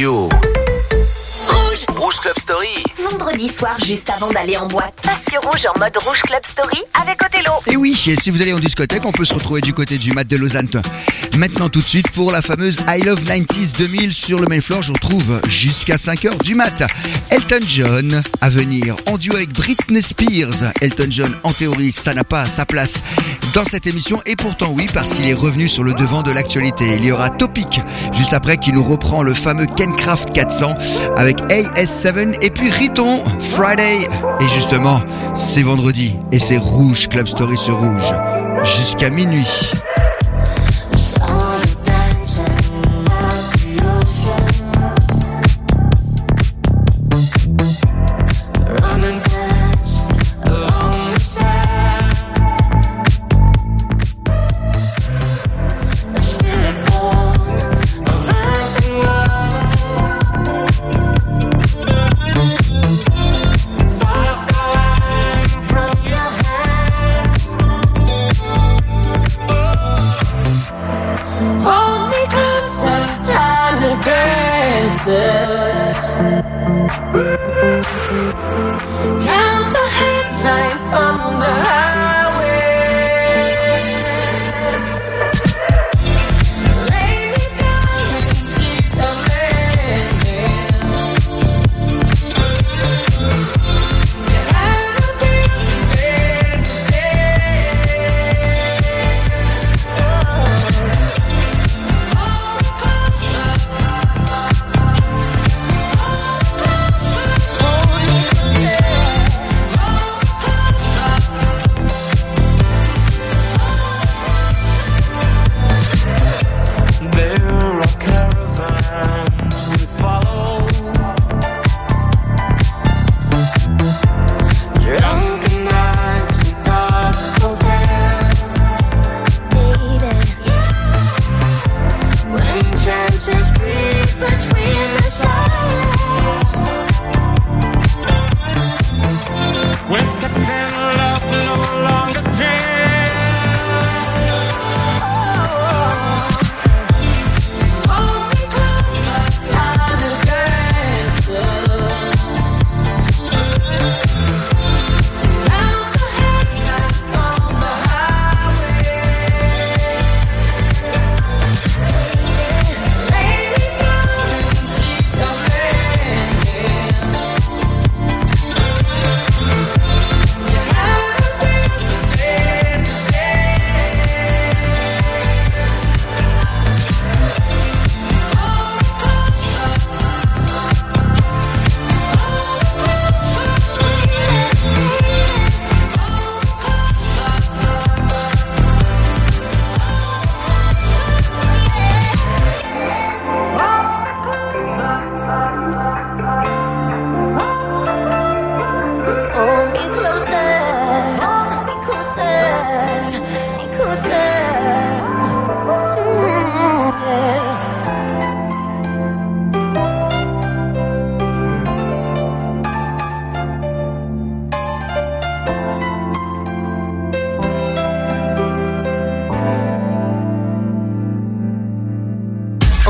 radio. 0.00 0.39
Soir, 3.48 3.76
juste 3.82 4.10
avant 4.10 4.30
d'aller 4.30 4.56
en 4.58 4.66
boîte, 4.66 4.94
passe 5.02 5.24
sur 5.30 5.40
Rouge 5.40 5.66
en 5.74 5.78
mode 5.78 5.96
Rouge 6.04 6.20
Club 6.22 6.40
Story 6.44 6.78
avec 7.00 7.22
Othello. 7.22 7.52
Et 7.66 7.76
oui, 7.76 7.94
si 7.94 8.30
vous 8.30 8.42
allez 8.42 8.52
en 8.52 8.58
discothèque, 8.58 9.04
on 9.06 9.12
peut 9.12 9.24
se 9.24 9.32
retrouver 9.32 9.62
du 9.62 9.72
côté 9.72 9.96
du 9.96 10.12
mat 10.12 10.24
de 10.24 10.36
Lausanne. 10.36 10.68
Maintenant 11.36 11.68
tout 11.68 11.78
de 11.78 11.84
suite 11.84 12.10
pour 12.10 12.32
la 12.32 12.42
fameuse 12.42 12.76
I 12.86 13.00
Love 13.00 13.22
90s 13.22 13.78
2000 13.78 14.12
sur 14.12 14.40
le 14.40 14.46
main 14.46 14.60
floor, 14.60 14.82
je 14.82 14.92
retrouve 14.92 15.40
jusqu'à 15.48 15.96
5h 15.96 16.42
du 16.42 16.54
mat. 16.54 16.82
Elton 17.30 17.60
John 17.66 18.22
à 18.40 18.50
venir 18.50 18.96
en 19.06 19.16
duo 19.16 19.36
avec 19.36 19.50
Britney 19.52 20.02
Spears. 20.02 20.72
Elton 20.82 21.08
John, 21.08 21.34
en 21.42 21.52
théorie, 21.52 21.92
ça 21.92 22.12
n'a 22.12 22.24
pas 22.24 22.44
sa 22.44 22.66
place 22.66 23.02
dans 23.54 23.64
cette 23.64 23.86
émission 23.86 24.20
et 24.26 24.36
pourtant 24.36 24.70
oui 24.72 24.86
parce 24.92 25.14
qu'il 25.14 25.26
est 25.28 25.34
revenu 25.34 25.68
sur 25.68 25.82
le 25.82 25.94
devant 25.94 26.22
de 26.22 26.30
l'actualité. 26.30 26.96
Il 26.96 27.04
y 27.04 27.12
aura 27.12 27.30
Topic 27.30 27.80
juste 28.12 28.32
après 28.32 28.58
qui 28.58 28.72
nous 28.72 28.84
reprend 28.84 29.22
le 29.22 29.34
fameux 29.34 29.66
Kencraft 29.66 30.32
400 30.32 30.76
avec 31.16 31.38
AS7 31.50 32.36
et 32.42 32.50
puis 32.50 32.70
Riton 32.70 33.24
Friday. 33.38 34.08
Et 34.40 34.48
justement, 34.54 35.00
c'est 35.36 35.62
vendredi 35.62 36.16
et 36.32 36.38
c'est 36.38 36.58
Rouge 36.58 37.08
Club 37.08 37.26
Story 37.26 37.56
sur 37.56 37.78
Rouge 37.78 38.14
jusqu'à 38.62 39.10
minuit. 39.10 39.46
Woo! 77.12 77.59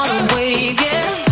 on 0.00 0.08
a 0.08 0.34
wave, 0.34 0.80
yeah. 0.80 1.29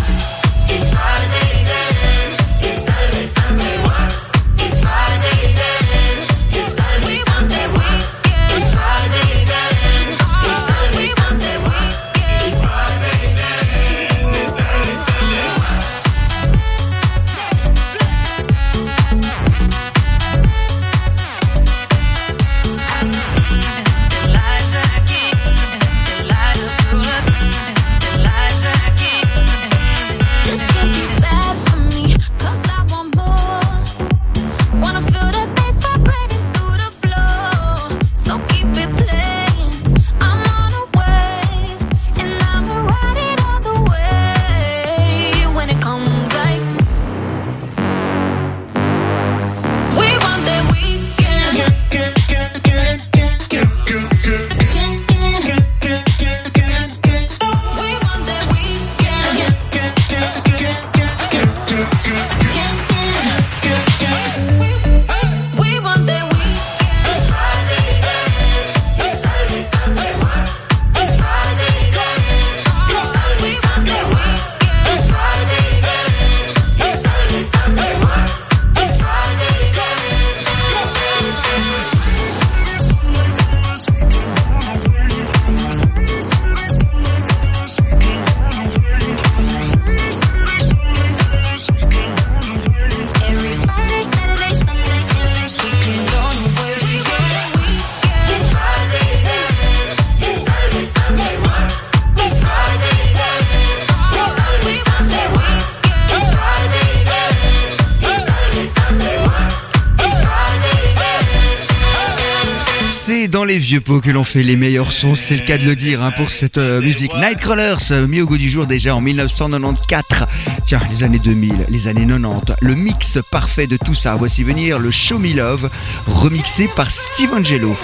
c'est 113.09 113.27
dans 113.27 113.45
les 113.45 113.57
vieux 113.57 113.81
pots 113.81 114.03
que 114.03 114.11
l'on 114.11 114.23
fait 114.23 114.43
les 114.43 114.55
meilleurs 114.55 114.93
sons, 114.93 115.15
c'est 115.15 115.35
le 115.35 115.47
cas 115.47 115.57
de 115.57 115.65
le 115.65 115.75
dire 115.75 116.03
hein, 116.03 116.11
pour 116.15 116.29
cette 116.29 116.59
euh, 116.59 116.83
musique. 116.83 117.15
Nightcrawlers, 117.15 117.91
euh, 117.91 118.07
mis 118.07 118.21
au 118.21 118.27
goût 118.27 118.37
du 118.37 118.51
jour 118.51 118.67
déjà 118.67 118.95
en 118.95 119.01
1994. 119.01 120.29
Tiens, 120.67 120.83
les 120.91 121.05
années 121.05 121.19
2000, 121.19 121.65
les 121.71 121.89
années 121.89 122.07
90, 122.07 122.57
le 122.61 122.75
mix 122.75 123.19
parfait 123.31 123.67
de 123.67 123.79
tout 123.79 123.95
ça. 123.95 124.15
Voici 124.17 124.43
venir 124.43 124.79
le 124.79 124.91
Show 124.91 125.19
Me 125.19 125.35
Love, 125.35 125.71
remixé 126.07 126.69
par 126.77 126.91
Steve 126.91 127.33
Angelo. 127.33 127.75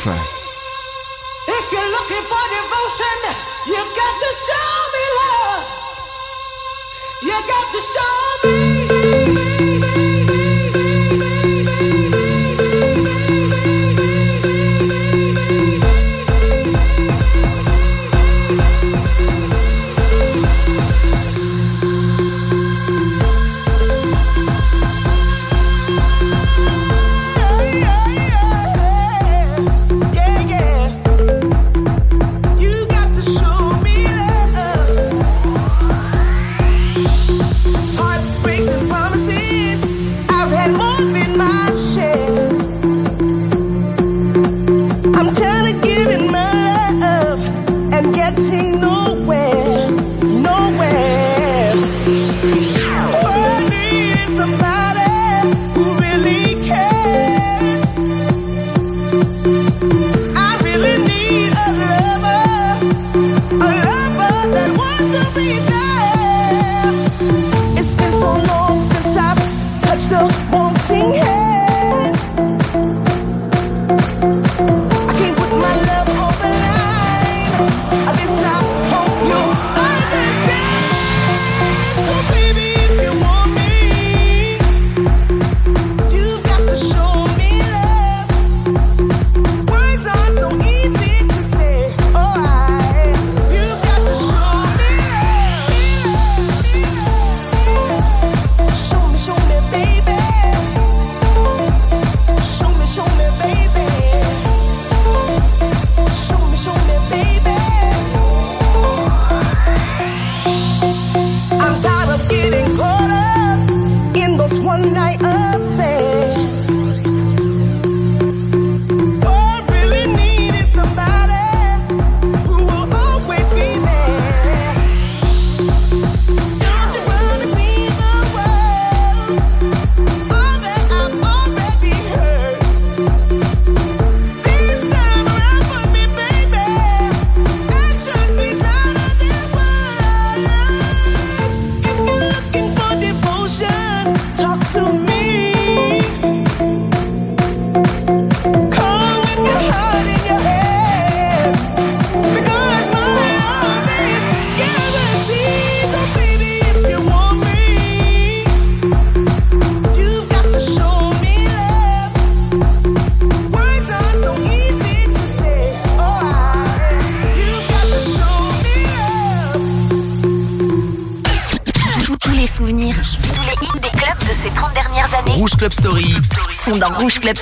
You 7.22 7.32
got 7.32 7.72
to 7.72 7.80
show 7.80 9.38
me. 9.38 9.43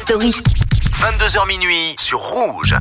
Story. 0.02 0.30
22h 0.30 1.46
minuit 1.46 1.94
sur 1.96 2.18
Rouge. 2.18 2.74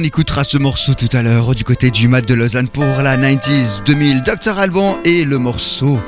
Qu'on 0.00 0.06
écoutera 0.06 0.44
ce 0.44 0.56
morceau 0.56 0.94
tout 0.94 1.14
à 1.14 1.20
l'heure 1.20 1.54
du 1.54 1.62
côté 1.62 1.90
du 1.90 2.08
mat 2.08 2.22
de 2.22 2.32
Lausanne 2.32 2.68
pour 2.68 2.84
la 2.84 3.18
90s 3.18 3.82
2000 3.84 4.22
Dr 4.22 4.58
Alban 4.58 4.98
et 5.04 5.26
le 5.26 5.36
morceau 5.36 6.00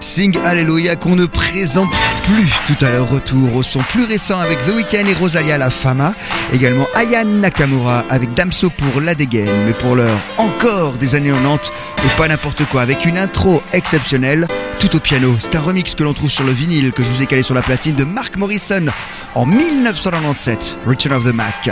Sing 0.00 0.36
Hallelujah 0.42 0.96
qu'on 0.96 1.14
ne 1.14 1.26
présente 1.26 1.88
plus 2.24 2.52
tout 2.66 2.84
à 2.84 2.90
l'heure. 2.90 3.08
Retour 3.08 3.54
au 3.54 3.62
son 3.62 3.78
plus 3.82 4.02
récent 4.02 4.40
avec 4.40 4.58
The 4.66 4.74
Weeknd 4.74 5.06
et 5.06 5.14
Rosalia 5.14 5.58
La 5.58 5.70
Fama. 5.70 6.14
Également 6.52 6.88
Ayan 6.96 7.24
Nakamura 7.24 8.04
avec 8.10 8.34
Damso 8.34 8.68
pour 8.68 9.00
la 9.00 9.14
dégaine. 9.14 9.64
Mais 9.64 9.74
pour 9.74 9.94
l'heure 9.94 10.18
encore 10.38 10.94
des 10.94 11.14
années 11.14 11.30
90 11.30 11.70
et 12.04 12.16
pas 12.18 12.26
n'importe 12.26 12.64
quoi. 12.64 12.82
Avec 12.82 13.04
une 13.04 13.16
intro 13.16 13.62
exceptionnelle 13.72 14.48
tout 14.80 14.96
au 14.96 14.98
piano. 14.98 15.36
C'est 15.38 15.54
un 15.54 15.60
remix 15.60 15.94
que 15.94 16.02
l'on 16.02 16.14
trouve 16.14 16.30
sur 16.30 16.42
le 16.42 16.52
vinyle 16.52 16.90
que 16.90 17.04
je 17.04 17.08
vous 17.08 17.22
ai 17.22 17.26
calé 17.26 17.44
sur 17.44 17.54
la 17.54 17.62
platine 17.62 17.94
de 17.94 18.02
Mark 18.02 18.36
Morrison 18.36 18.86
en 19.36 19.46
1997 19.46 20.78
Return 20.84 21.14
of 21.14 21.24
the 21.24 21.32
Mac 21.32 21.70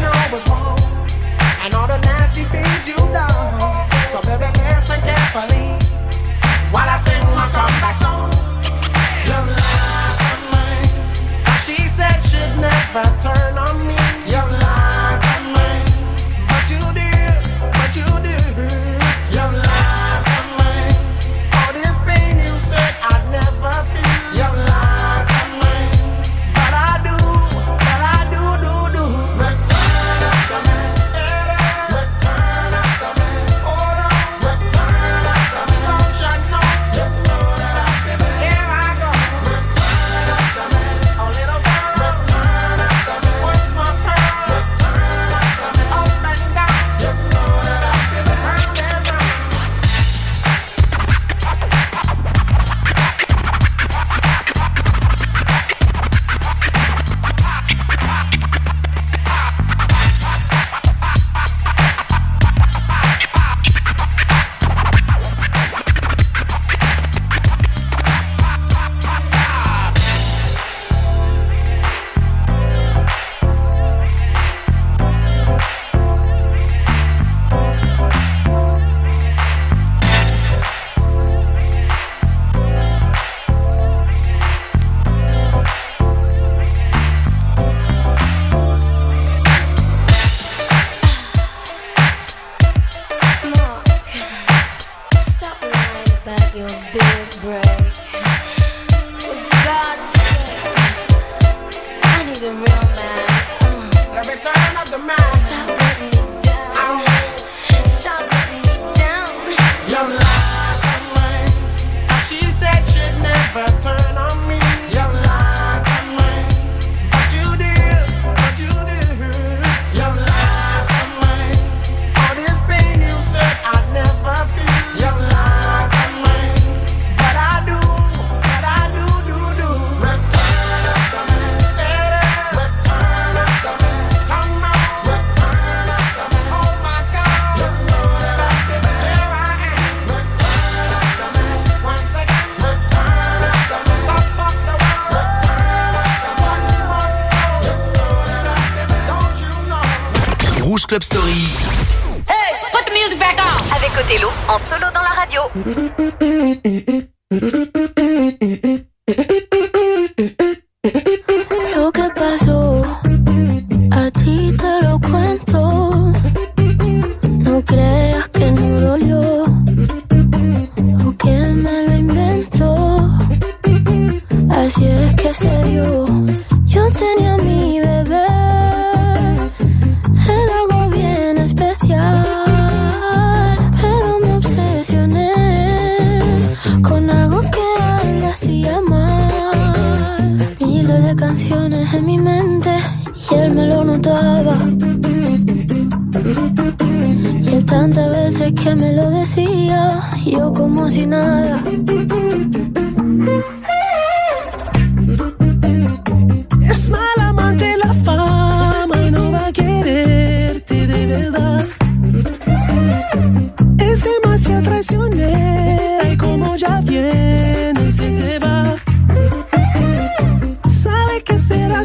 know 0.00 0.12
wrong, 0.48 0.78
and 1.62 1.74
all 1.74 1.86
the 1.86 1.98
nasty 1.98 2.44
things 2.44 2.88
you 2.88 2.96
done. 2.96 3.60
So 4.10 4.20
baby, 4.22 4.50
listen 4.58 5.00
carefully 5.00 5.78
while 6.72 6.88
I 6.88 6.96
sing 6.98 7.22
my 7.38 7.48
comeback 7.54 7.96
song. 7.96 8.30
Lies 9.28 10.42
mine, 10.52 10.88
she 11.64 11.76
said 11.88 12.18
she'd 12.28 12.54
never 12.60 13.04
turn 13.20 13.58
on 13.58 13.86
me. 13.86 14.03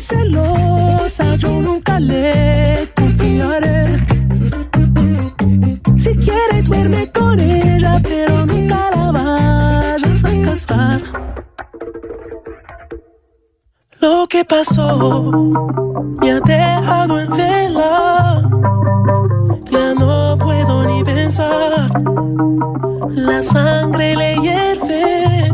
celosa, 0.10 1.36
yo 1.36 1.62
nunca 1.62 2.00
le 2.00 2.92
confiaré. 2.96 3.86
Si 5.98 6.16
quiere 6.16 6.62
duerme 6.64 7.08
con 7.12 7.40
ella, 7.40 8.02
pero 8.02 8.46
nunca 8.46 8.80
la 8.96 9.12
vayas 9.12 10.24
a 10.26 10.32
casar. 10.42 11.02
Lo 14.02 14.28
que 14.28 14.44
pasó 14.46 15.42
me 16.22 16.32
ha 16.32 16.40
dejado 16.40 17.20
en 17.20 17.32
vela. 17.32 18.42
Ya 19.72 19.94
no 19.94 20.38
puedo 20.40 20.86
ni 20.86 21.04
pensar. 21.04 21.92
La 23.10 23.44
sangre 23.44 24.16
le 24.16 24.36
hierve 24.38 25.54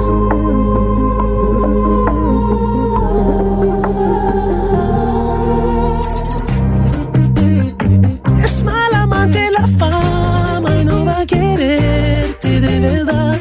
Verdad. 12.81 13.39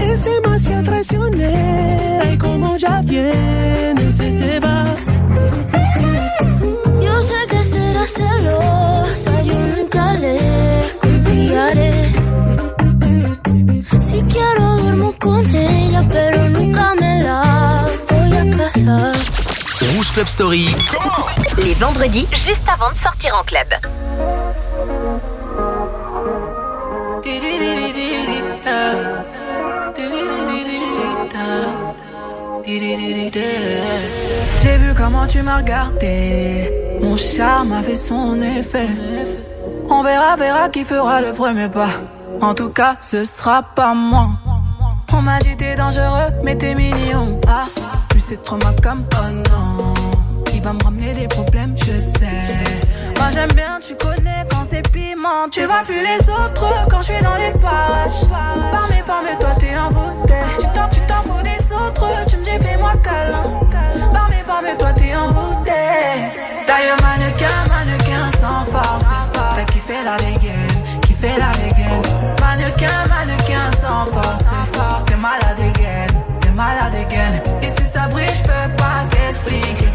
Es 0.00 0.24
demasiado 0.24 0.82
traicionera 0.82 2.32
y 2.32 2.38
como 2.38 2.76
ya 2.76 3.02
viene 3.02 4.10
se 4.10 4.32
te 4.32 4.58
va. 4.60 4.96
Yo 7.02 7.22
sé 7.22 7.34
que 7.48 7.62
será 7.62 8.04
celosa, 8.06 9.42
yo 9.42 9.54
nunca 9.54 10.14
le 10.14 10.82
confiaré. 11.00 12.10
Si 14.00 14.22
quiero 14.22 14.78
duermo 14.78 15.14
con 15.20 15.54
ella, 15.54 16.06
pero 16.10 16.48
nunca 16.48 16.94
me 16.98 17.22
la 17.22 17.86
voy 18.10 18.32
a 18.36 18.56
casar. 18.56 19.12
Rouge 19.92 20.12
Club 20.14 20.26
Story. 20.26 20.68
Les 21.58 21.78
vendredis, 21.78 22.26
juste 22.30 22.68
avant 22.68 22.92
de 22.92 22.98
sortir 22.98 23.30
en 23.38 23.44
club. 23.44 23.97
J'ai 33.32 34.76
vu 34.78 34.94
comment 34.94 35.26
tu 35.26 35.42
m'as 35.42 35.58
regardé. 35.58 36.72
Mon 37.02 37.16
charme 37.16 37.72
a 37.72 37.82
fait 37.82 37.94
son 37.94 38.40
effet. 38.40 38.88
On 39.90 40.02
verra, 40.02 40.36
verra 40.36 40.68
qui 40.68 40.84
fera 40.84 41.20
le 41.20 41.32
premier 41.32 41.68
pas. 41.68 41.90
En 42.40 42.54
tout 42.54 42.70
cas, 42.70 42.96
ce 43.00 43.24
sera 43.24 43.62
pas 43.62 43.94
moi. 43.94 44.30
On 45.12 45.22
m'a 45.22 45.38
dit 45.38 45.56
t'es 45.56 45.74
dangereux, 45.74 46.30
mais 46.44 46.56
t'es 46.56 46.74
mignon. 46.74 47.40
Ah, 47.48 47.64
plus 48.08 48.20
c'est 48.20 48.42
trop 48.42 48.56
ma 48.56 48.72
comme 48.82 49.04
oh 49.14 49.30
non. 49.30 49.94
Il 50.54 50.62
va 50.62 50.72
me 50.72 50.82
ramener 50.82 51.12
des 51.12 51.26
problèmes, 51.28 51.74
je 51.76 51.98
sais. 51.98 52.44
Moi 53.18 53.28
j'aime 53.30 53.52
bien, 53.52 53.78
tu 53.80 53.94
connais 53.94 54.44
quand 54.50 54.57
Tu 55.50 55.64
vois 55.64 55.82
plus 55.84 56.00
les 56.00 56.30
autres 56.30 56.86
quand 56.88 56.98
je 56.98 57.12
suis 57.12 57.22
dans 57.22 57.34
les 57.34 57.50
pages. 57.52 58.28
Par 58.70 58.88
mes 58.88 59.02
formes, 59.02 59.38
toi 59.40 59.50
t'es 59.58 59.76
envoûté. 59.76 60.34
Tu 60.60 60.66
t'en, 60.66 60.88
tu 60.88 61.00
t'en 61.00 61.22
fous 61.22 61.42
des 61.42 61.72
autres, 61.72 62.24
tu 62.26 62.36
me 62.36 62.44
dis 62.44 62.64
fais-moi 62.64 62.92
câlin. 63.02 63.42
Par 64.12 64.28
mes 64.28 64.42
formes, 64.44 64.76
toi 64.78 64.92
t'es 64.92 65.16
envoûté. 65.16 65.72
Taille 66.66 66.90
mannequin, 67.02 67.56
mannequin 67.68 68.30
sans 68.40 68.64
force. 68.70 69.04
T'as 69.32 69.64
kiffé 69.64 69.94
la 70.04 70.16
dégaine, 70.16 71.00
kiffé 71.00 71.30
la 71.38 71.50
dégaine. 71.58 72.02
Mannequin, 72.40 73.08
mannequin 73.08 73.70
sans 73.80 74.04
force. 74.12 74.38
C'est 74.38 74.76
fort, 74.76 74.98
c'est 75.08 75.16
malade 75.16 75.58
again, 75.58 76.06
t'es 76.40 76.50
malade 76.50 76.94
again. 76.94 77.40
Et 77.62 77.68
si 77.70 77.84
ça 77.84 78.06
brille, 78.08 78.28
je 78.28 78.42
peux 78.42 78.76
pas 78.76 79.04
t'expliquer. 79.10 79.88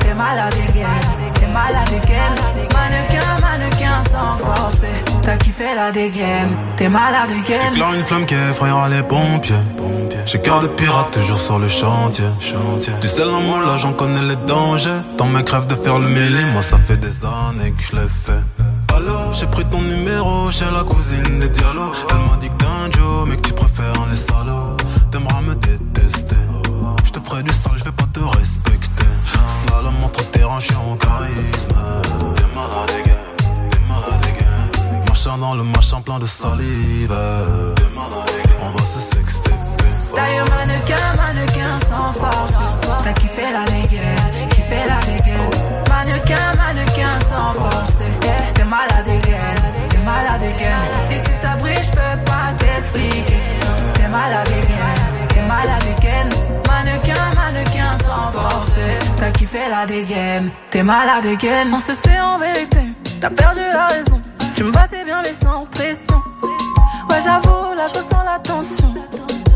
T'es 0.00 0.14
malade 0.14 0.54
again, 0.68 1.00
t'es 1.18 1.21
malade 1.52 1.92
again. 2.02 2.34
Mannequin, 2.74 3.40
mannequin 3.40 3.94
sans 4.10 4.36
force. 4.38 4.80
T'as 5.22 5.36
kiffé 5.36 5.74
la 5.76 5.92
dégaine, 5.92 6.48
t'es 6.76 6.88
malade 6.88 7.30
again. 7.30 7.60
J'éclaire 7.70 7.92
une 7.94 8.04
flamme 8.04 8.26
qui 8.26 8.34
effrayera 8.34 8.88
les 8.88 9.02
pompiers? 9.02 9.54
J'ai 10.24 10.40
cœur 10.40 10.62
de 10.62 10.68
pirate 10.68 11.10
toujours 11.12 11.40
sur 11.40 11.58
le 11.58 11.68
chantier. 11.68 12.24
Du 13.00 13.08
sel 13.08 13.28
en 13.28 13.40
moi 13.40 13.60
là 13.60 13.76
j'en 13.76 13.92
connais 13.92 14.22
les 14.22 14.36
dangers. 14.36 15.00
Dans 15.18 15.26
mes 15.26 15.42
crèves 15.42 15.66
de 15.66 15.74
faire 15.74 15.98
le 15.98 16.08
mêlé, 16.08 16.40
moi 16.52 16.62
ça 16.62 16.78
fait 16.78 16.96
des 16.96 17.24
années 17.24 17.72
que 17.72 17.82
je 17.82 17.96
l'ai 17.96 18.08
fait. 18.08 18.42
Alors 18.94 19.32
j'ai 19.32 19.46
pris 19.46 19.64
ton 19.64 19.80
numéro 19.80 20.50
chez 20.50 20.70
la 20.72 20.84
cousine 20.84 21.38
des 21.40 21.48
dialogues. 21.48 21.96
Elle 22.10 22.16
m'a 22.16 22.36
dit 22.40 22.48
que 22.48 22.54
t'es 22.54 22.66
un 22.66 22.90
Joe, 22.90 23.28
mais 23.28 23.36
que 23.36 23.42
tu 23.42 23.52
préfères 23.52 24.06
les 24.08 24.16
salauds. 24.16 24.76
T'aimeras 25.10 25.40
me 25.42 25.54
détester. 25.54 26.36
Je 27.04 27.10
te 27.10 27.20
ferai 27.20 27.42
du 27.42 27.52
sale, 27.52 27.72
je 27.76 27.84
vais 27.84 27.92
pas 27.92 28.06
te 28.12 28.20
respecter. 28.20 28.61
En 30.54 30.96
charisme. 30.96 31.74
Marchant 35.08 35.38
dans 35.38 35.54
le 35.54 35.62
machin 35.62 36.02
plein 36.02 36.18
de 36.18 36.26
salive. 36.26 37.10
On 38.60 38.70
va 38.70 38.84
se 38.84 38.98
sexter. 38.98 39.50
T'as 59.22 59.30
kiffé 59.30 59.60
la 59.70 59.86
dégaine, 59.86 60.50
t'es 60.68 60.82
malade 60.82 61.24
again. 61.24 61.72
On 61.72 61.78
se 61.78 61.92
sait 61.92 62.20
en 62.20 62.38
vérité, 62.38 62.80
t'as 63.20 63.30
perdu 63.30 63.60
la 63.72 63.86
raison. 63.86 64.20
Tu 64.56 64.64
me 64.64 64.72
passais 64.72 65.04
bien 65.04 65.22
mais 65.22 65.32
sans 65.32 65.64
pression. 65.66 66.20
Ouais, 67.08 67.20
j'avoue, 67.22 67.72
là 67.76 67.86
je 67.86 68.00
ressens 68.00 68.24
la 68.24 68.40
tension. 68.40 68.92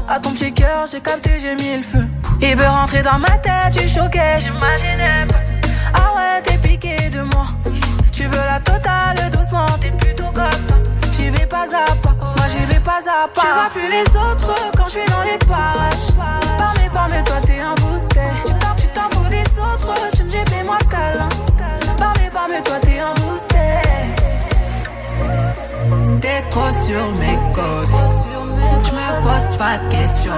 À 0.09 0.21
ton 0.21 0.31
petit 0.31 0.55
cœur, 0.55 0.87
j'ai 0.89 1.01
capté, 1.01 1.41
j'ai 1.41 1.57
mis 1.57 1.79
le 1.79 1.83
feu. 1.83 2.07
Il 2.41 2.55
veut 2.55 2.69
rentrer 2.69 3.03
dans 3.03 3.19
ma 3.19 3.39
tête, 3.39 3.77
tu 3.77 3.89
choqué, 3.89 4.39
j'imaginais 4.39 5.27
pas. 5.27 5.41
Ah 5.95 6.15
ouais, 6.15 6.43
t'es 6.45 6.59
piqué 6.59 7.11
de 7.11 7.23
moi. 7.23 7.47
Tu 8.13 8.23
veux 8.23 8.37
la 8.37 8.61
totale 8.61 9.17
doucement, 9.33 9.67
t'es 9.81 9.91
plutôt 9.91 10.31
comme 10.33 10.53
ça. 10.53 10.77
J'y 11.11 11.29
vais 11.31 11.47
pas 11.47 11.65
à 11.65 11.93
pas, 12.05 12.15
moi 12.21 12.47
j'y 12.49 12.65
vais 12.67 12.79
pas 12.79 13.01
à 13.01 13.27
pas. 13.27 13.41
Tu 13.41 13.47
vois 13.49 13.71
plus 13.71 13.91
les 13.91 14.17
autres 14.17 14.55
quand 14.77 14.85
je 14.85 14.91
suis 14.91 15.07
dans 15.11 15.25
les 15.25 15.39
parages. 15.39 16.15
Par 16.57 16.73
mes 16.75 16.89
formes, 16.89 17.25
toi 17.25 17.37
t'es 17.45 17.59
un 17.59 17.75
bouteille. 17.75 18.46
Fais-moi 20.51 20.79
câlin. 20.91 21.29
Par 21.99 22.13
mes 22.19 22.31
formes, 22.31 22.63
toi 22.65 22.77
t'es 22.83 23.01
bouteille. 23.21 24.13
T'es 26.21 26.43
trop 26.51 26.71
sur 26.71 27.05
mes 27.21 27.39
côtes. 27.55 28.01
Je 28.83 28.93
me 28.93 29.07
pose 29.23 29.57
pas 29.57 29.79
de 29.79 29.89
questions. 29.91 30.33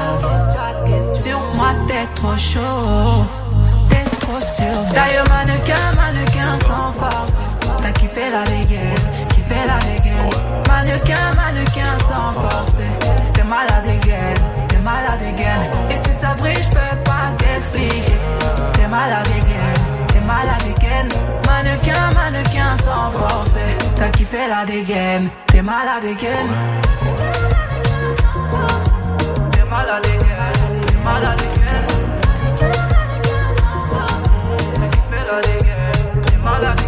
Sur 1.14 1.40
moi, 1.54 1.70
t'es 1.86 2.06
trop 2.14 2.36
chaud. 2.36 3.26
T'es 3.90 4.04
trop 4.20 4.40
sur. 4.40 4.92
Taille 4.94 5.20
mannequin, 5.28 5.84
mannequin 5.96 6.50
sans 6.66 6.92
force. 6.92 7.32
T'as 7.82 7.92
kiffé 7.92 8.30
la 8.30 8.44
dégaine, 8.44 8.94
kiffé 9.34 9.54
la 9.66 9.78
dégaine. 9.86 10.30
Mannequin, 10.68 11.34
mannequin 11.36 11.92
sans 12.08 12.32
force. 12.40 12.72
T'es 13.32 13.44
malade 13.44 13.86
again, 13.86 14.34
t'es 14.68 14.78
malade 14.78 15.22
again. 15.22 15.60
Et 15.90 15.96
si 15.96 16.12
ça 16.20 16.34
brille, 16.34 16.54
je 16.62 16.68
peux 16.70 16.96
pas 17.04 17.32
t'expliquer. 17.38 18.18
T'es 18.74 18.88
malade 18.88 19.26
t'es 20.28 20.34
malade 20.34 20.76
again. 20.76 21.08
Mannequin, 21.46 22.10
mannequin 22.14 22.70
sans 22.70 23.10
force. 23.10 23.54
T'as 23.96 24.10
kiffé 24.10 24.48
la 24.48 24.64
dégaine, 24.64 25.30
t'es 25.46 25.62
malade 25.62 26.04
again. 26.04 26.46
T'es 29.52 29.64
malade 29.64 30.04
again, 30.04 30.52
t'es 30.82 30.96
malade 31.04 31.40
again. 31.40 31.86
T'as 34.74 34.88
kiffé 34.88 35.20
la 35.26 35.40
dégaine, 35.40 36.20
t'es 36.22 36.36
malade 36.38 36.78
again. 36.78 36.87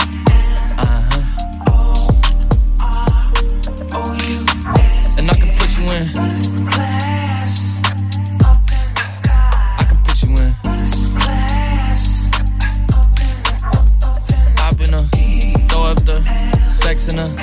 listener. 17.11 17.33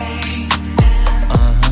Uh-huh. 1.31 1.71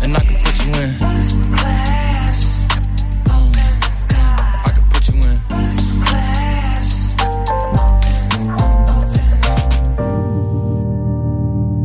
Mm. 0.00 0.16
I 0.16 0.20
can 0.20 0.38
put 0.42 0.56
you 0.64 0.72
in. 0.80 0.90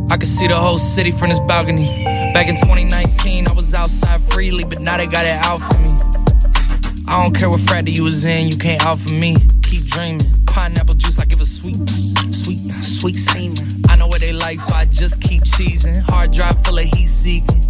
I 0.10 0.14
see 0.24 0.48
the 0.48 0.56
whole 0.56 0.78
city 0.78 1.12
from 1.12 1.30
this 1.30 1.40
balcony. 1.42 1.86
Back 2.34 2.48
in 2.48 2.56
2019, 2.56 3.48
I 3.48 3.52
was 3.54 3.74
outside 3.74 4.20
freely, 4.20 4.64
but 4.64 4.80
now 4.82 4.98
they 4.98 5.08
got 5.08 5.26
it 5.26 5.38
out 5.46 5.60
for 5.60 5.78
me. 5.80 5.90
I 7.08 7.24
don't 7.24 7.36
care 7.36 7.50
what 7.50 7.62
frat 7.62 7.88
you 7.88 8.04
was 8.04 8.26
in, 8.26 8.48
you 8.48 8.58
can't 8.58 8.86
out 8.86 8.98
for 8.98 9.14
me. 9.14 9.36
Keep 9.64 9.86
dreaming. 9.86 10.22
Pineapple 10.46 10.96
juice 10.96 11.20
like 11.20 11.27
sweet, 11.74 12.34
sweet, 12.34 12.74
sweet 12.74 13.16
semen. 13.16 13.84
I 13.90 13.96
know 13.98 14.08
what 14.08 14.22
they 14.22 14.34
like, 14.34 14.60
so 14.60 14.76
I 14.76 14.86
just 14.86 15.22
keep 15.22 15.42
cheesing. 15.42 16.02
Hard 16.02 16.32
drive 16.32 16.64
full 16.64 16.78
of 16.78 16.84
heat 16.84 17.08
seeking. 17.08 17.62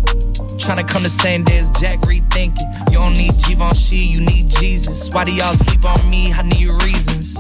Tryna 0.58 0.88
come 0.88 1.04
the 1.04 1.10
same 1.10 1.44
day 1.44 1.58
as 1.58 1.72
Jack 1.72 2.00
rethinking. 2.02 2.92
You 2.92 3.00
don't 3.00 3.14
need 3.14 3.34
Givenchy, 3.48 3.98
you 3.98 4.20
need 4.22 4.50
Jesus. 4.50 5.10
Why 5.14 5.24
do 5.24 5.34
y'all 5.34 5.54
sleep 5.54 5.86
on 5.86 6.10
me? 6.10 6.34
I 6.34 6.44
need 6.44 6.68
reasons. 6.84 7.38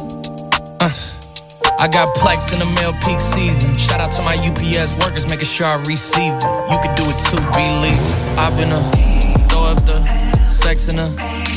Uh. 0.79 0.89
I 1.79 1.87
got 1.87 2.07
plex 2.15 2.53
in 2.53 2.59
the 2.59 2.65
mail 2.65 2.91
peak 3.05 3.19
season. 3.19 3.75
Shout 3.77 4.01
out 4.01 4.11
to 4.13 4.23
my 4.23 4.35
UPS 4.35 4.95
workers, 4.97 5.29
making 5.29 5.45
sure 5.45 5.67
I 5.67 5.75
receive 5.85 6.33
it. 6.33 6.71
You 6.71 6.77
could 6.81 6.95
do 6.95 7.05
it 7.05 7.19
too, 7.29 7.37
believe. 7.53 8.01
I've 8.39 8.57
been 8.57 8.71
a 8.71 8.81
throw 9.47 9.65
up 9.65 9.85
the 9.85 10.47
sex 10.47 10.87
in 10.87 10.97
a. 10.97 11.56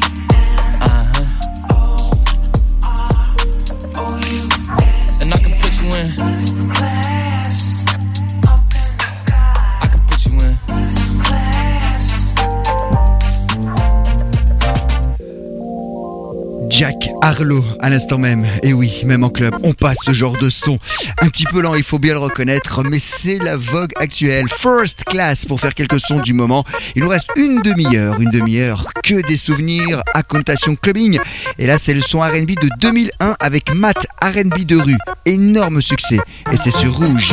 Jack 16.81 17.11
Harlow 17.21 17.63
à 17.79 17.91
l'instant 17.91 18.17
même. 18.17 18.47
Et 18.63 18.73
oui, 18.73 19.03
même 19.05 19.23
en 19.23 19.29
club, 19.29 19.53
on 19.61 19.71
passe 19.71 19.99
ce 20.03 20.13
genre 20.13 20.35
de 20.39 20.49
son. 20.49 20.79
Un 21.21 21.27
petit 21.27 21.43
peu 21.43 21.61
lent, 21.61 21.75
il 21.75 21.83
faut 21.83 21.99
bien 21.99 22.13
le 22.13 22.19
reconnaître, 22.19 22.81
mais 22.81 22.97
c'est 22.97 23.37
la 23.37 23.55
vogue 23.55 23.91
actuelle. 23.97 24.47
First 24.49 25.03
class 25.03 25.45
pour 25.45 25.59
faire 25.59 25.75
quelques 25.75 25.99
sons 25.99 26.17
du 26.17 26.33
moment. 26.33 26.63
Il 26.95 27.03
nous 27.03 27.09
reste 27.09 27.29
une 27.35 27.61
demi-heure, 27.61 28.19
une 28.19 28.31
demi-heure 28.31 28.87
que 29.03 29.21
des 29.27 29.37
souvenirs 29.37 30.01
à 30.15 30.23
connotation 30.23 30.75
clubbing. 30.75 31.19
Et 31.59 31.67
là, 31.67 31.77
c'est 31.77 31.93
le 31.93 32.01
son 32.01 32.21
R&B 32.21 32.55
de 32.59 32.69
2001 32.79 33.35
avec 33.39 33.71
Matt 33.75 34.07
R&B 34.19 34.65
de 34.65 34.77
rue. 34.77 34.97
Énorme 35.27 35.83
succès. 35.83 36.17
Et 36.51 36.57
c'est 36.57 36.71
sur 36.71 36.97
Rouge. 36.97 37.31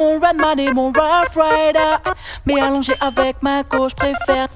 Mon 0.00 0.14
Redman 0.14 0.58
et 0.58 0.72
mon 0.72 0.86
Rough 0.86 1.36
Rider. 1.36 1.96
Mais 2.46 2.60
allongé 2.60 2.94
avec 3.00 3.36
ma 3.42 3.62
gauche, 3.62 3.94
préfère 3.94 4.48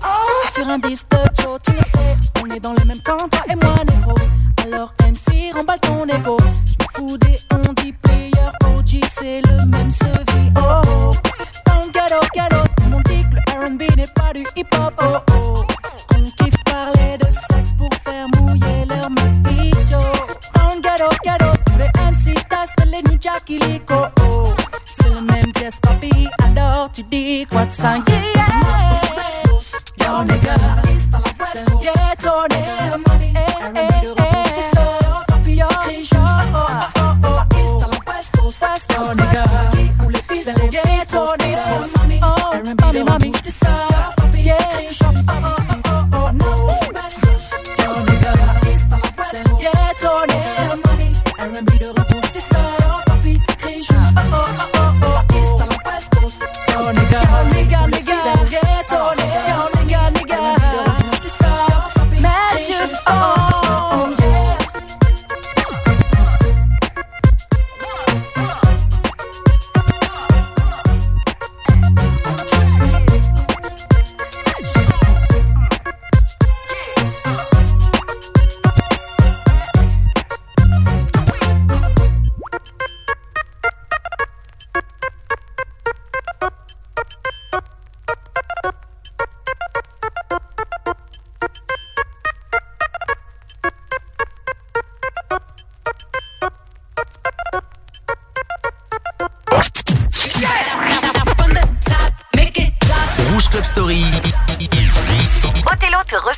sur 0.51 0.67
un 0.69 0.79
disque 0.79 1.11
de 1.11 1.43
Joe, 1.43 1.59
tu 1.65 1.73
sais. 1.85 2.17
On 2.43 2.51
est 2.51 2.61
dans 2.61 2.73
le 2.73 2.85
même 2.87 3.01
camp, 3.05 3.29
toi 3.31 3.43
et 3.51 3.55
moi, 3.55 3.77
négro. 3.85 4.15
Alors 4.65 4.95
MC, 5.07 5.53
remballe 5.55 5.81
ton 5.81 6.07
ego. 6.07 6.37
Dis 27.75 27.83
quoi 27.83 28.34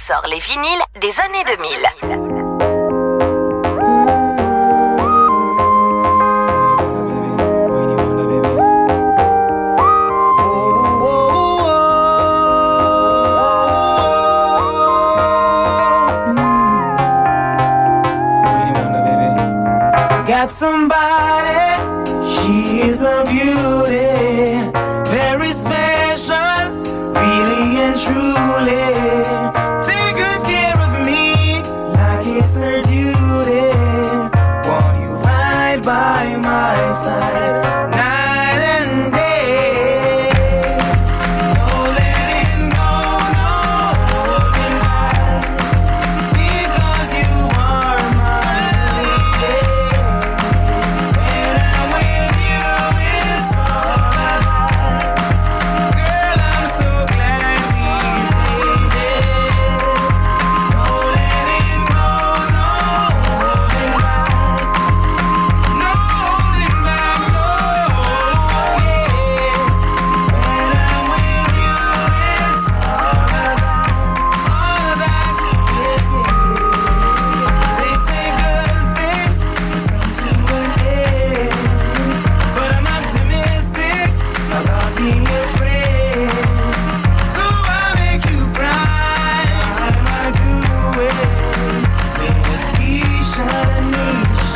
ressort 0.07 0.27
les 0.29 0.39
vinyles 0.39 0.85
des 1.01 1.19
années 1.21 1.45
2000. 1.45 2.17
Got 20.27 20.51
somebody, 20.51 21.16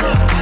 Listen. 0.01 0.40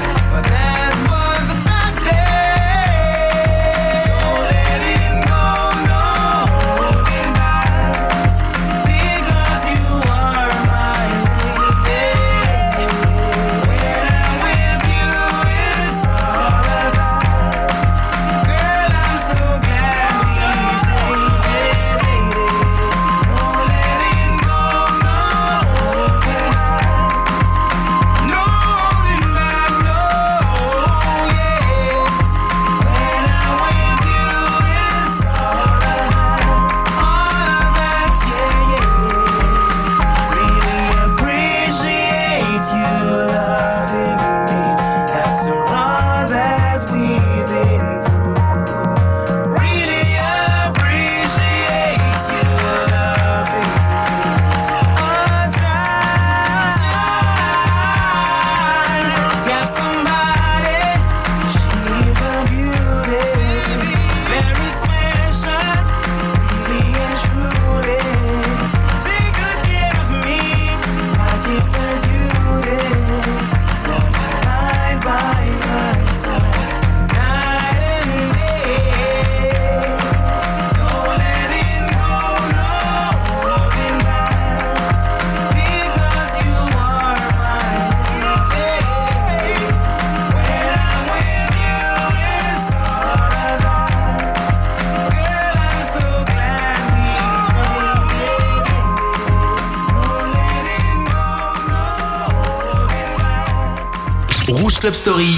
Club 104.90 104.96
Story. 104.96 105.34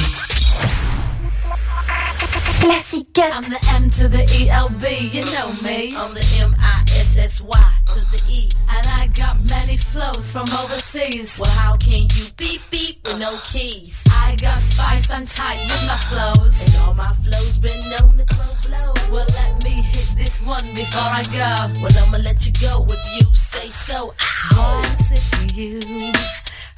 Classique. 2.63 3.19
I'm 3.19 3.43
the 3.43 3.59
M 3.75 3.89
to 3.99 4.07
the 4.07 4.23
ELB, 4.23 5.11
you 5.11 5.25
know 5.25 5.51
me. 5.61 5.93
I'm 5.93 6.13
the 6.13 6.23
M 6.39 6.55
I 6.57 6.79
S 6.95 7.17
S 7.17 7.41
Y 7.41 7.73
to 7.93 7.99
the 8.11 8.23
E. 8.29 8.47
And 8.69 8.87
I 8.87 9.07
got 9.07 9.43
many 9.49 9.75
flows 9.75 10.31
from 10.31 10.47
overseas. 10.63 11.37
Well, 11.37 11.51
how 11.51 11.75
can 11.75 12.07
you 12.15 12.31
beep 12.37 12.61
beep 12.71 13.03
with 13.03 13.19
no 13.19 13.37
keys? 13.43 14.05
I 14.09 14.37
got 14.39 14.57
spice, 14.57 15.11
I'm 15.11 15.25
tight 15.25 15.59
with 15.67 15.85
my 15.85 15.97
flows. 15.97 16.55
And 16.63 16.75
all 16.83 16.93
my 16.93 17.11
flows 17.15 17.59
been 17.59 17.81
known 17.91 18.19
to 18.19 18.25
throw 18.31 18.71
blows. 18.71 19.09
Well, 19.11 19.27
let 19.35 19.63
me 19.65 19.81
hit 19.81 20.15
this 20.15 20.41
one 20.41 20.63
before 20.73 21.11
I 21.11 21.23
go. 21.27 21.81
Well, 21.81 21.91
I'ma 22.07 22.23
let 22.23 22.45
you 22.45 22.53
go 22.61 22.85
if 22.87 23.03
you 23.19 23.33
say 23.35 23.67
so. 23.67 24.15
Boy, 24.55 24.79
I'm 24.79 24.95
sick 24.95 25.43
of 25.43 25.51
you. 25.57 26.13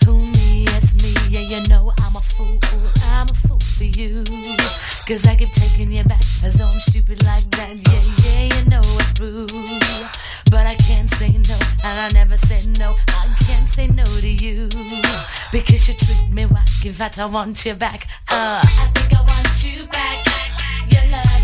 Who 0.05 0.17
me, 0.17 0.32
it's 0.32 0.32
me, 0.32 0.32
yeah, 1.33 1.57
you 1.57 1.67
know 1.67 1.91
I'm 1.99 2.15
a 2.15 2.19
fool, 2.19 2.59
I'm 3.05 3.27
a 3.27 3.33
fool 3.33 3.59
for 3.59 3.83
you. 3.83 4.23
Cause 5.07 5.25
I 5.27 5.35
keep 5.35 5.49
taking 5.51 5.91
you 5.91 6.03
back 6.03 6.21
as 6.43 6.53
though 6.53 6.67
I'm 6.67 6.79
stupid 6.79 7.23
like 7.25 7.49
that, 7.57 7.73
yeah, 7.73 8.05
yeah, 8.23 8.55
you 8.55 8.69
know 8.69 8.81
it's 8.83 9.13
true. 9.13 9.47
But 10.51 10.67
I 10.67 10.75
can't 10.75 11.09
say 11.15 11.29
no, 11.31 11.57
and 11.83 11.99
I 11.99 12.09
never 12.13 12.37
said 12.37 12.77
no, 12.77 12.95
I 13.09 13.33
can't 13.47 13.67
say 13.67 13.87
no 13.87 14.03
to 14.03 14.29
you. 14.29 14.69
Because 15.51 15.87
you 15.87 15.95
treat 15.95 16.29
me 16.29 16.45
whack, 16.45 16.85
in 16.85 16.93
fact 16.93 17.19
I 17.19 17.25
want 17.25 17.65
you 17.65 17.73
back, 17.73 18.05
uh. 18.29 18.61
I 18.63 18.91
think 18.93 19.19
I 19.19 19.21
want 19.21 19.65
you 19.65 19.87
back, 19.87 20.23
your 20.89 21.11
love 21.11 21.42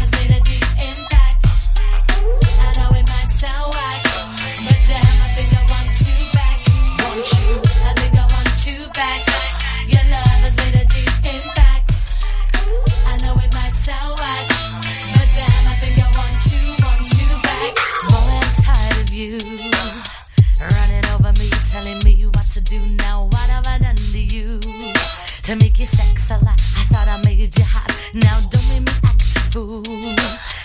to 25.49 25.55
make 25.65 25.79
you 25.79 25.85
sex 25.85 26.29
a 26.29 26.35
lot? 26.45 26.61
I 26.77 26.83
thought 26.93 27.07
I 27.07 27.17
made 27.25 27.39
you 27.57 27.65
hot. 27.65 27.89
Now 28.13 28.37
don't 28.51 28.67
make 28.69 28.81
me 28.81 28.93
act 29.03 29.21
a 29.35 29.39
fool. 29.49 29.83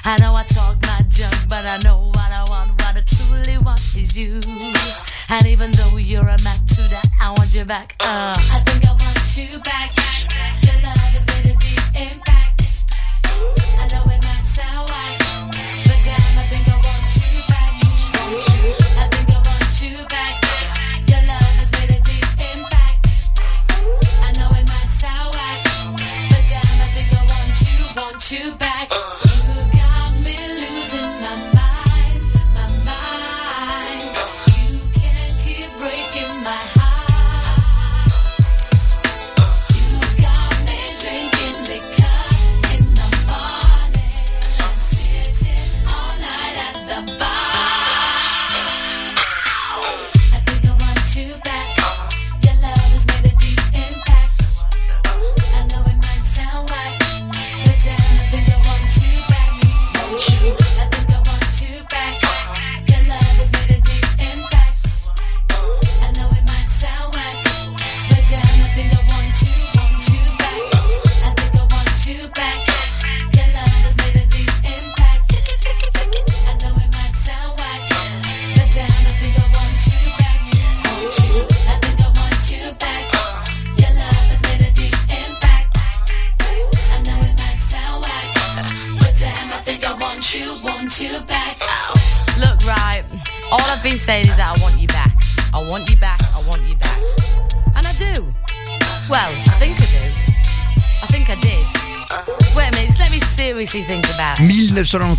I 0.04 0.18
know 0.20 0.34
I 0.34 0.44
talk 0.44 0.76
my 0.82 1.00
junk, 1.08 1.34
but 1.48 1.64
I 1.64 1.78
know 1.84 2.12
what 2.12 2.30
I 2.30 2.44
want. 2.50 2.72
What 2.82 2.94
I 2.94 3.00
truly 3.00 3.56
want 3.56 3.80
is 3.96 4.14
you. 4.14 4.42
And 5.30 5.46
even 5.46 5.70
though 5.72 5.96
you're 5.96 6.28
a 6.28 6.36
Mac, 6.44 6.60
true 6.68 6.84
that 6.88 7.06
I 7.18 7.30
want 7.30 7.54
you 7.54 7.64
back. 7.64 7.96
Uh, 8.00 8.34
I 8.36 8.60
think 8.66 8.84
I 8.84 8.92
want 8.92 9.36
you 9.38 9.58
back. 9.60 9.96
Your 10.60 10.76
love 10.84 11.12
has 11.16 11.26
made 11.32 11.54
a 11.54 11.56
deep 11.56 12.12
impact. 12.12 12.43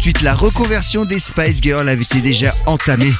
suite, 0.05 0.21
la 0.21 0.35
reconversion 0.35 1.03
des 1.03 1.17
Spice 1.17 1.63
Girls 1.63 1.89
avait 1.89 2.03
été 2.03 2.21
déjà 2.21 2.53
entamée. 2.67 3.11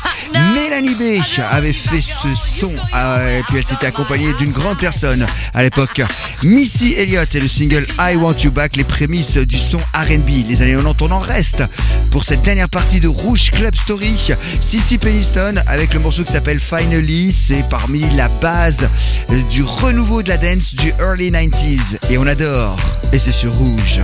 Mélanie 0.54 0.94
B 0.94 1.20
avait 1.50 1.74
fait 1.74 2.04
ce 2.04 2.28
son 2.36 2.74
euh, 2.94 3.40
et 3.40 3.44
puis 3.48 3.58
elle 3.58 3.64
s'était 3.64 3.88
accompagnée 3.88 4.32
d'une 4.36 4.52
grande 4.52 4.78
personne 4.78 5.26
à 5.56 5.64
l'époque. 5.64 6.04
Missy 6.44 6.94
Elliott 6.94 7.34
et 7.34 7.40
le 7.40 7.48
single 7.48 7.88
I 8.00 8.16
Want 8.18 8.36
You 8.44 8.52
Back, 8.52 8.76
les 8.76 8.84
prémices 8.84 9.38
du 9.38 9.58
son 9.58 9.80
RB. 9.96 10.48
Les 10.48 10.62
années 10.62 10.76
90, 10.76 11.02
on 11.02 11.12
en 11.12 11.20
reste 11.20 11.64
pour 12.12 12.24
cette 12.24 12.44
dernière 12.44 12.70
partie 12.70 13.00
de 13.00 13.08
Rouge 13.08 13.50
Club 13.50 13.76
Story. 13.76 14.34
Sissy 14.62 15.00
Peniston 15.00 15.56
avec 15.66 15.92
le 15.92 16.00
morceau 16.00 16.24
qui 16.24 16.34
s'appelle 16.34 16.60
Finally, 16.60 17.34
c'est 17.34 17.68
parmi 17.68 18.02
la 18.16 18.30
base 18.30 18.88
du 19.50 19.64
renouveau 19.64 20.22
de 20.22 20.30
la 20.30 20.38
dance 20.38 20.76
du 20.76 20.90
early 21.00 21.32
90s. 21.32 21.98
Et 22.12 22.20
on 22.20 22.28
adore, 22.28 22.78
et 23.12 23.18
c'est 23.18 23.32
sur 23.32 23.52
Rouge. 23.56 24.02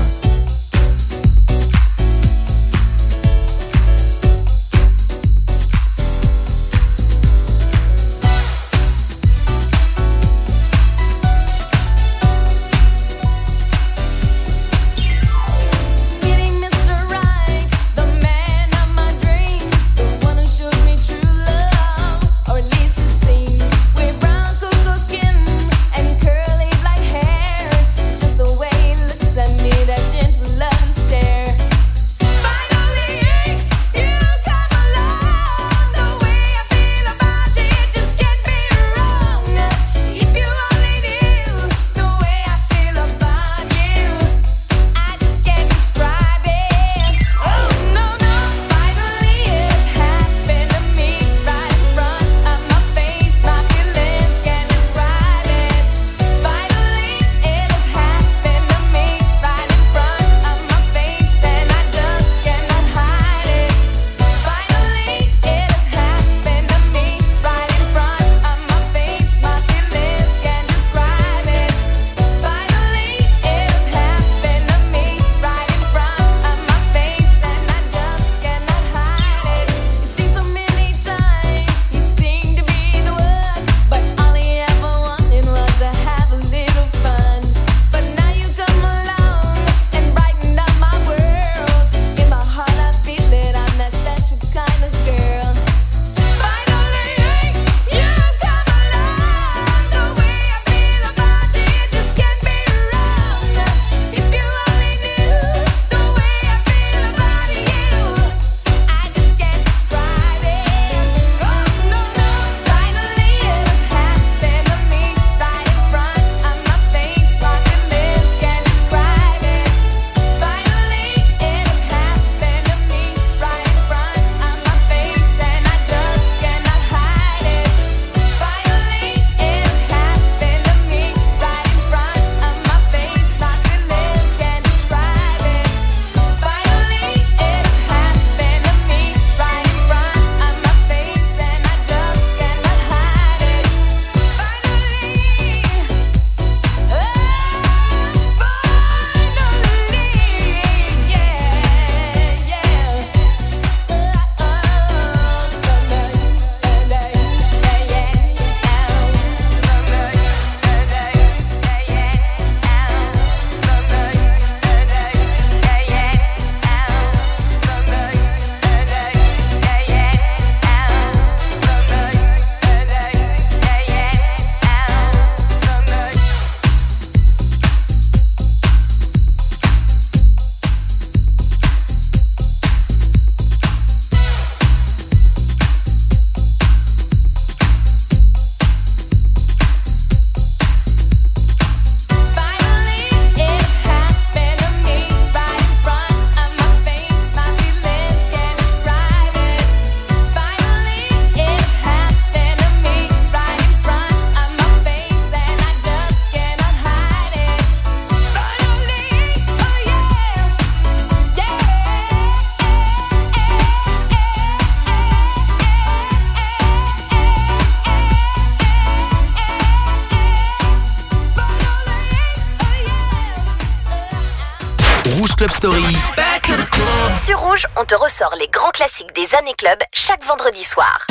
les 228.35 228.47
grands 228.47 228.69
classiques 228.69 229.13
des 229.13 229.35
années 229.35 229.55
club 229.55 229.79
chaque 229.93 230.23
vendredi 230.23 230.63
soir. 230.63 231.10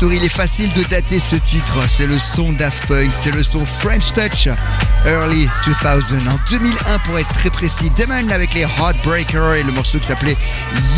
Il 0.00 0.24
est 0.24 0.28
facile 0.28 0.72
de 0.74 0.84
dater 0.84 1.18
ce 1.18 1.34
titre. 1.34 1.82
C'est 1.88 2.06
le 2.06 2.18
son 2.18 2.52
Daft 2.52 2.86
Punk, 2.86 3.10
c'est 3.12 3.34
le 3.34 3.42
son 3.42 3.66
French 3.66 4.12
Touch, 4.12 4.48
Early 5.04 5.48
2000. 5.64 6.28
En 6.28 6.38
2001 6.48 6.98
pour 7.00 7.18
être 7.18 7.32
très 7.34 7.50
précis, 7.50 7.90
Damon 7.96 8.30
avec 8.30 8.54
les 8.54 8.62
Heartbreakers 8.62 9.54
et 9.54 9.62
le 9.64 9.72
morceau 9.72 9.98
qui 9.98 10.06
s'appelait 10.06 10.36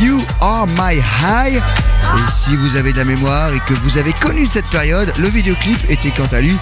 You 0.02 0.22
Are 0.40 0.66
My 0.66 0.98
High. 1.22 1.56
Et 1.56 2.30
si 2.30 2.54
vous 2.56 2.76
avez 2.76 2.92
de 2.92 2.98
la 2.98 3.04
mémoire 3.04 3.52
et 3.54 3.60
que 3.60 3.74
vous 3.74 3.96
avez 3.96 4.12
connu 4.12 4.46
cette 4.46 4.68
période, 4.68 5.10
le 5.18 5.28
vidéoclip 5.28 5.78
était 5.88 6.10
quant 6.10 6.28
à 6.32 6.42
lui 6.42 6.58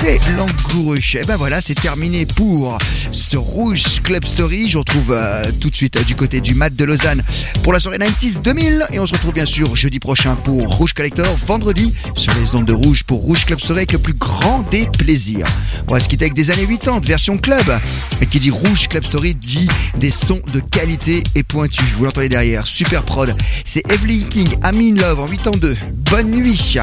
très 0.00 0.18
langoureux. 0.36 0.98
Et 1.14 1.24
ben 1.26 1.36
voilà, 1.36 1.60
c'est 1.60 1.74
terminé 1.74 2.26
pour 2.26 2.76
ce 3.12 3.36
Rouge 3.36 4.02
Club 4.02 4.24
Story. 4.26 4.68
Je 4.68 4.74
vous 4.74 4.80
retrouve 4.80 5.12
euh, 5.12 5.44
tout 5.60 5.70
de 5.70 5.76
suite 5.76 5.96
euh, 5.96 6.02
du 6.02 6.14
côté 6.14 6.40
du 6.40 6.54
Mat 6.54 6.74
de 6.74 6.84
Lausanne 6.84 7.22
pour 7.62 7.72
la 7.72 7.80
soirée 7.80 7.98
96 7.98 8.40
2000 8.42 8.86
et 8.92 9.00
on 9.00 9.06
se 9.06 9.12
retrouve 9.12 9.34
bien 9.34 9.46
sûr 9.46 9.74
jeudi 9.74 9.98
prochain 9.98 10.34
pour 10.36 10.76
Rouge 10.76 10.92
Collector, 10.92 11.26
vendredi 11.46 11.94
sur 12.14 12.32
les 12.34 12.54
ondes 12.54 12.66
de 12.66 12.72
Rouge 12.72 13.04
pour 13.04 13.20
Rouge 13.20 13.44
Club 13.46 13.60
Story 13.60 13.80
avec 13.80 13.92
le 13.92 13.98
plus 13.98 14.12
grand 14.12 14.60
des 14.70 14.86
plaisirs. 14.98 15.46
On 15.88 15.92
va 15.92 16.00
se 16.00 16.08
quitter 16.08 16.26
avec 16.26 16.34
des 16.34 16.50
années 16.50 16.66
80, 16.66 17.00
version 17.02 17.38
club. 17.38 17.64
Et 18.20 18.26
qui 18.26 18.38
dit 18.38 18.50
Rouge 18.50 18.88
Club 18.88 19.04
Story 19.04 19.34
dit 19.34 19.68
des 19.96 20.10
sons 20.10 20.42
de 20.52 20.60
qualité 20.60 21.22
et 21.34 21.42
pointus. 21.42 21.86
Vous 21.96 22.04
l'entendez 22.04 22.28
derrière, 22.28 22.66
super 22.66 23.02
prod. 23.02 23.34
C'est 23.64 23.82
Evelyn 23.90 24.26
King, 24.28 24.48
I'm 24.62 24.80
in 24.80 25.00
Love 25.00 25.20
en 25.20 25.28
82. 25.28 25.76
Bonne 26.10 26.30
nuit. 26.30 26.78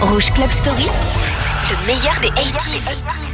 Rouge 0.00 0.30
Club 0.32 0.50
Story, 0.52 0.86
le 1.70 1.86
meilleur 1.86 2.20
des 2.20 2.30
80. 2.30 3.27